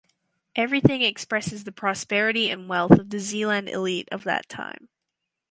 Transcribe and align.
Everything 0.55 1.03
expresses 1.03 1.63
the 1.63 1.71
prosperity 1.71 2.49
and 2.49 2.67
wealth 2.67 2.93
of 2.93 3.11
the 3.11 3.19
Zeeland 3.19 3.69
elite 3.69 4.09
of 4.11 4.23
that 4.23 4.49
time. 4.49 4.89